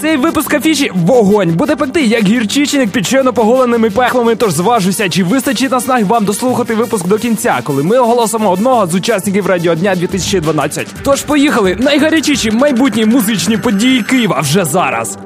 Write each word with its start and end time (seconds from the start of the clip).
Цей 0.00 0.16
випуск 0.16 0.54
афіші 0.54 0.90
вогонь 0.94 1.50
буде 1.50 1.76
пекти, 1.76 2.02
як 2.02 2.24
гірчичник 2.24 2.90
під 2.90 3.06
щойно 3.06 3.32
поголеними 3.32 3.90
пехлами. 3.90 4.34
Тож 4.34 4.52
зважуся, 4.52 5.08
чи 5.08 5.24
вистачить 5.24 5.70
наснаг 5.70 6.04
вам 6.04 6.24
дослухати 6.24 6.74
випуск 6.74 7.06
до 7.06 7.18
кінця, 7.18 7.60
коли 7.64 7.82
ми 7.82 7.98
оголосимо 7.98 8.50
одного 8.50 8.86
з 8.86 8.94
учасників 8.94 9.46
радіодня 9.46 9.94
2012. 9.94 10.86
Тож 11.02 11.22
поїхали 11.22 11.76
найгарячіші 11.80 12.50
майбутні 12.50 13.04
музичні 13.04 13.56
події 13.56 14.02
Києва 14.02 14.40
вже 14.40 14.64
зараз. 14.64 15.18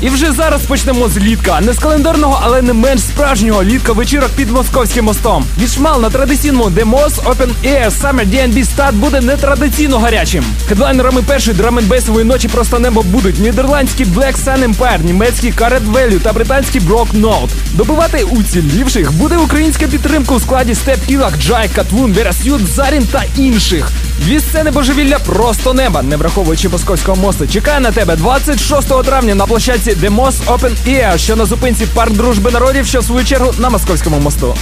І 0.00 0.08
вже 0.08 0.32
зараз 0.32 0.62
почнемо 0.62 1.08
з 1.08 1.18
літка. 1.18 1.60
Не 1.60 1.72
з 1.72 1.78
календарного, 1.78 2.40
але 2.42 2.62
не 2.62 2.72
менш 2.72 3.00
справжнього 3.00 3.64
літка 3.64 3.92
вечірок 3.92 4.30
під 4.36 4.50
московським 4.50 5.04
мостом. 5.04 5.44
Відшмал 5.62 6.00
на 6.00 6.10
традиційному 6.10 6.64
The 6.64 6.90
Moss 6.90 7.10
Open 7.24 7.48
Air 7.64 7.90
Summer 8.00 8.26
D&B 8.26 8.66
Start 8.76 8.92
буде 8.92 9.20
нетрадиційно 9.20 9.98
гарячим. 9.98 10.44
Хедлайнерами 10.68 11.22
першої 11.22 11.56
драменбейсової 11.56 12.24
ночі 12.24 12.48
просто 12.48 12.78
небо 12.78 13.02
будуть 13.02 13.38
нідерландський 13.38 14.06
Black 14.06 14.44
Sun 14.44 14.74
Empire, 14.74 15.04
німецький 15.04 15.52
Caret 15.52 15.92
Value 15.92 16.20
та 16.20 16.32
британський 16.32 16.80
Brock 16.80 17.20
Note. 17.20 17.50
Добивати 17.74 18.24
уцілівших 18.24 19.12
буде 19.12 19.36
українська 19.36 19.86
підтримка 19.86 20.34
у 20.34 20.40
складі 20.40 20.74
Степ 20.74 20.98
Ілак, 21.08 21.38
Джай, 21.38 21.68
Катвун, 21.68 22.12
Верасют, 22.12 22.66
Зарін 22.66 23.06
та 23.12 23.24
інших. 23.36 23.90
Дві 24.18 24.40
сцени 24.40 24.70
божевілля 24.70 25.18
просто 25.18 25.74
неба, 25.74 26.02
не 26.02 26.16
враховуючи 26.16 26.68
московського 26.68 27.16
мосту. 27.16 27.46
Чекає 27.46 27.80
на 27.80 27.92
тебе 27.92 28.16
26 28.16 29.02
травня 29.04 29.34
на 29.34 29.46
площадці 29.46 29.90
The 29.90 30.16
Most 30.16 30.44
Open 30.46 30.72
Air, 30.88 31.18
що 31.18 31.36
на 31.36 31.46
зупинці 31.46 31.86
парк 31.86 32.12
дружби 32.12 32.50
народів, 32.50 32.86
що 32.86 33.00
в 33.00 33.04
свою 33.04 33.24
чергу 33.24 33.54
на 33.58 33.70
московському 33.70 34.20
мосту. 34.20 34.54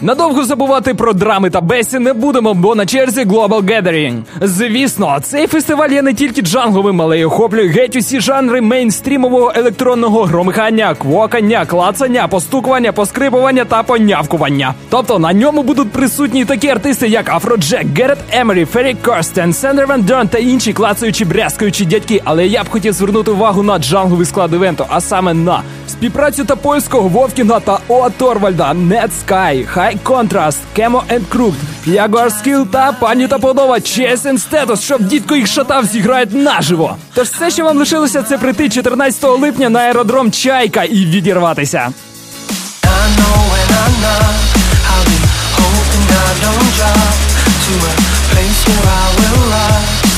Надовго 0.00 0.44
забувати 0.44 0.94
про 0.94 1.12
драм-н-бейсі 1.12 1.98
не 1.98 2.12
будемо, 2.12 2.54
бо 2.54 2.74
на 2.74 2.86
черзі 2.86 3.24
Global 3.24 3.62
Gathering. 3.62 4.22
Звісно, 4.40 5.18
цей 5.22 5.46
фестиваль 5.46 5.88
є 5.90 6.02
не 6.02 6.14
тільки 6.14 6.42
джангловим, 6.42 7.02
але 7.02 7.18
й 7.18 7.24
охоплює 7.24 7.68
геть 7.68 7.96
усі 7.96 8.20
жанри 8.20 8.60
мейнстрімового 8.60 9.52
електронного 9.54 10.24
громихання, 10.24 10.94
квокання, 10.94 11.66
клацання, 11.66 12.28
постукування, 12.28 12.92
поскрипування 12.92 13.64
та 13.64 13.82
понявкування. 13.82 14.74
Тобто 14.90 15.18
на 15.18 15.32
ньому 15.32 15.62
будуть 15.62 15.90
присутні 15.90 16.44
такі 16.44 16.68
артисти, 16.68 17.08
як 17.08 17.28
Afrojack, 17.28 17.86
Gareth 17.96 18.18
Emery, 18.32 18.64
Ferry 18.64 18.96
Corsten, 19.04 19.52
Sander 19.52 19.86
van 19.86 20.02
Doorn 20.02 20.28
та 20.28 20.38
інші 20.38 20.72
клацаючі 20.72 21.24
брязкаючі 21.24 21.84
дядьки. 21.84 22.22
Але 22.24 22.46
я 22.46 22.64
б 22.64 22.68
хотів 22.68 22.92
звернути 22.92 23.30
увагу 23.30 23.62
на 23.62 23.78
джангловий 23.78 24.26
склад 24.26 24.52
івенту, 24.52 24.84
а 24.88 25.00
саме 25.00 25.34
на 25.34 25.62
співпрацю 25.90 26.44
та 26.44 26.56
польського 26.56 27.08
Вовкінга 27.08 27.60
та 27.60 27.78
О 27.88 28.10
Торвальда, 28.10 28.72
Net 28.72 29.08
Sky, 29.26 29.76
High 29.76 29.98
Contrast, 30.04 30.56
Kemo 30.78 31.02
and 31.12 31.20
Crooked, 31.34 31.54
Jaguar 31.88 32.30
Skill 32.30 32.66
та 32.66 32.92
пані 32.92 33.28
та 33.28 33.38
подова 33.38 33.74
and 33.76 34.38
Status, 34.50 34.82
щоб 34.82 35.02
дідко 35.02 35.36
їх 35.36 35.46
шатав, 35.46 35.84
зіграють 35.84 36.34
наживо. 36.34 36.96
Тож 37.14 37.28
все, 37.28 37.50
що 37.50 37.64
вам 37.64 37.78
лишилося, 37.78 38.22
це 38.22 38.38
прийти 38.38 38.68
14 38.68 39.24
липня 39.24 39.68
на 39.68 39.80
аеродром 39.80 40.32
Чайка 40.32 40.84
і 40.84 41.06
відірватися. 41.06 41.92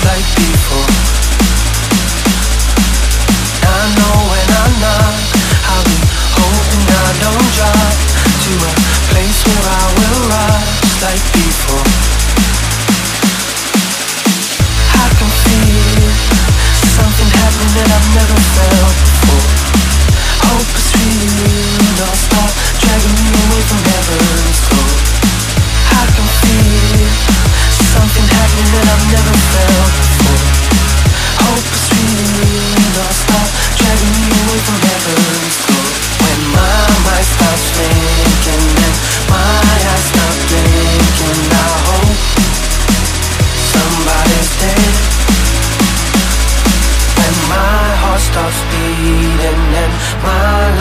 Like 0.05 0.35
before. 0.37 0.60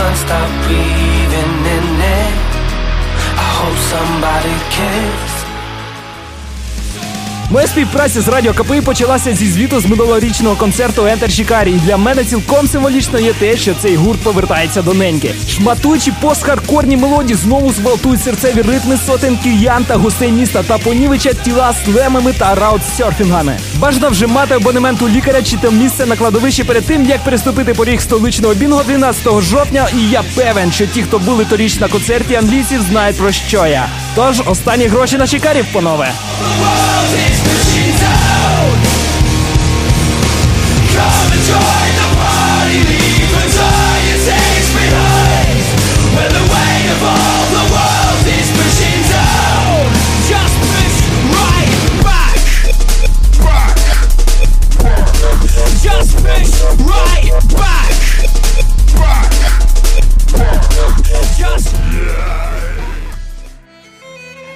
Lungs 0.09 0.19
stop 0.19 0.49
breathing 0.65 1.65
in 1.77 1.87
it. 2.21 2.33
I 3.37 3.47
hope 3.59 3.79
somebody 3.93 4.55
cares 4.75 5.28
Моя 7.51 7.67
співпраця 7.67 8.21
з 8.21 8.27
Радіо 8.27 8.53
КПІ 8.53 8.81
почалася 8.81 9.35
зі 9.35 9.47
звіту 9.47 9.79
з 9.79 9.85
минулорічного 9.85 10.55
концерту 10.55 11.01
Enter 11.01 11.29
Шікарі. 11.29 11.71
І 11.71 11.79
для 11.79 11.97
мене 11.97 12.23
цілком 12.23 12.67
символічно 12.67 13.19
є 13.19 13.33
те, 13.33 13.57
що 13.57 13.73
цей 13.81 13.95
гурт 13.95 14.19
повертається 14.19 14.81
до 14.81 14.93
неньки. 14.93 15.35
Шматуючи 15.49 16.13
постхардкорні 16.21 16.97
мелодії, 16.97 17.37
знову 17.37 17.73
зґвалтують 17.73 18.23
серцеві 18.23 18.61
ритми 18.61 18.97
сотень 19.05 19.37
киян 19.37 19.83
та 19.83 19.95
гостей 19.95 20.31
міста 20.31 20.63
та 20.63 20.77
понівечать 20.77 21.41
тіла 21.41 21.73
слемами 21.85 22.33
та 22.33 22.55
раутсерфінгами. 22.55 23.57
Бажано 23.79 24.09
вже 24.09 24.27
мати 24.27 24.53
абонемент 24.53 25.01
у 25.01 25.09
лікаря 25.09 25.41
чи 25.41 25.57
там 25.57 25.77
місце 25.77 26.05
на 26.05 26.15
кладовищі 26.15 26.63
перед 26.63 26.85
тим, 26.85 27.05
як 27.05 27.23
переступити 27.23 27.73
поріг 27.73 28.01
столичного 28.01 28.53
бінго 28.53 28.83
12 28.83 29.41
жовтня. 29.41 29.87
І 29.93 30.09
я 30.09 30.23
певен, 30.35 30.71
що 30.71 30.87
ті, 30.87 31.03
хто 31.03 31.19
були 31.19 31.45
торіч 31.45 31.79
на 31.79 31.87
концерті 31.87 32.35
англійців, 32.35 32.81
знають 32.81 33.17
про 33.17 33.31
що 33.31 33.67
я. 33.67 33.87
Тож 34.15 34.41
останні 34.45 34.87
гроші 34.87 35.17
на 35.17 35.27
шикарів, 35.27 35.65
панове. 35.73 36.11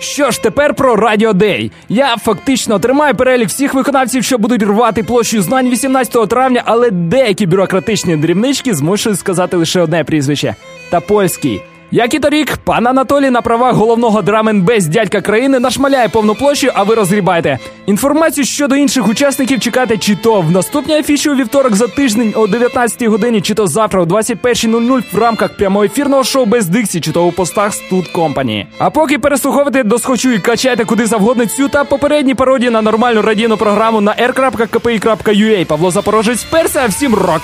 Що 0.03 0.31
ж, 0.31 0.41
тепер 0.41 0.73
про 0.73 0.95
Радіо 0.95 1.33
Дей. 1.33 1.71
Я 1.89 2.17
фактично 2.17 2.79
тримаю 2.79 3.15
перелік 3.15 3.47
всіх 3.47 3.73
виконавців, 3.73 4.23
що 4.23 4.37
будуть 4.37 4.63
рвати 4.63 5.03
Площу 5.03 5.41
Знань 5.41 5.69
18 5.69 6.29
травня, 6.29 6.61
але 6.65 6.91
деякі 6.91 7.45
бюрократичні 7.45 8.17
дрібнички 8.17 8.75
змушують 8.75 9.19
сказати 9.19 9.57
лише 9.57 9.81
одне 9.81 10.03
прізвище 10.03 10.55
та 10.89 10.99
польський. 10.99 11.61
Як 11.93 12.13
і 12.13 12.19
торік, 12.19 12.57
пан 12.57 12.87
Анатолій 12.87 13.29
на 13.29 13.41
правах 13.41 13.75
головного 13.75 14.21
drum 14.21 14.45
and 14.45 14.63
bass 14.63 14.87
дядька 14.87 15.21
країни 15.21 15.59
нашмаляє 15.59 16.09
повну 16.09 16.35
площу, 16.35 16.71
а 16.73 16.83
ви 16.83 16.95
розгрібайте. 16.95 17.59
Інформацію 17.85 18.45
щодо 18.45 18.75
інших 18.75 19.07
учасників 19.07 19.59
чекайте 19.59 19.97
чи 19.97 20.15
то 20.15 20.41
в 20.41 20.51
наступній 20.51 20.95
афіші 20.95 21.29
у 21.29 21.35
вівторок 21.35 21.75
за 21.75 21.87
тиждень 21.87 22.33
о 22.35 22.47
19 22.47 23.03
годині, 23.03 23.41
чи 23.41 23.53
то 23.53 23.67
завтра 23.67 24.01
о 24.01 24.05
21.00 24.05 25.03
в 25.13 25.17
рамках 25.17 25.57
прямоефірного 25.57 26.23
шоу 26.23 26.45
без 26.45 26.65
диксі, 26.65 27.01
чи 27.01 27.11
то 27.11 27.25
у 27.25 27.31
постах 27.31 27.73
Студ 27.73 28.07
Компані. 28.07 28.67
А 28.77 28.89
поки 28.89 29.19
переслуховуйте 29.19 29.83
досхочу 29.83 30.31
і 30.31 30.39
качайте 30.39 30.85
куди 30.85 31.05
завгодно 31.05 31.45
цю 31.45 31.69
та 31.69 31.83
попередні 31.83 32.35
пародії 32.35 32.71
на 32.71 32.81
нормальну 32.81 33.21
радійну 33.21 33.57
програму 33.57 34.01
на 34.01 34.13
r.kpi.ua. 34.13 35.65
Павло 35.65 35.91
Запорожець 35.91 36.43
перся, 36.43 36.87
всім 36.87 37.15
рок! 37.15 37.41